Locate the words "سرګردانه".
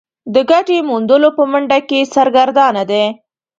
2.13-2.83